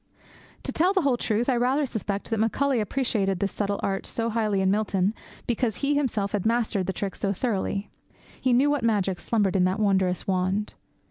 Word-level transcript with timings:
To 0.63 0.71
tell 0.71 0.93
the 0.93 1.03
whole 1.03 1.15
truth, 1.15 1.47
I 1.47 1.55
rather 1.57 1.85
suspect 1.85 2.31
that 2.31 2.39
Macaulay 2.39 2.79
appreciated 2.79 3.39
this 3.39 3.51
subtle 3.51 3.79
art 3.83 4.07
so 4.07 4.31
highly 4.31 4.59
in 4.59 4.71
Milton 4.71 5.13
because 5.45 5.75
he 5.75 5.93
himself 5.93 6.31
had 6.31 6.43
mastered 6.43 6.87
the 6.87 6.91
trick 6.93 7.13
so 7.15 7.33
thoroughly. 7.33 7.91
He 8.41 8.51
knew 8.51 8.71
what 8.71 8.81
magic 8.83 9.19
slumbered 9.19 9.55
in 9.55 9.65
that 9.65 9.79
wondrous 9.79 10.25
wand. 10.25 10.73